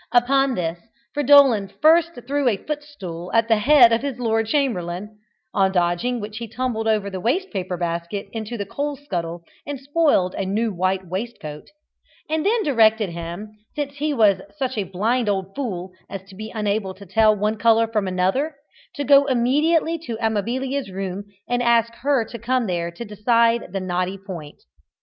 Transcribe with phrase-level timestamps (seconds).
[0.11, 0.79] Upon this
[1.13, 5.19] Fridolin first threw a footstool at the head of his lord chamberlain
[5.53, 9.79] on dodging which he tumbled over the waste paper basket into the coal scuttle, and
[9.79, 11.69] spoiled a new white waistcoat
[12.27, 16.49] and then directed him, since he was such a blind old fool as to be
[16.49, 18.55] unable to tell one colour from another,
[18.95, 23.79] to go immediately to Amabilia's room and ask her to come there and decide the
[23.79, 24.63] knotty point.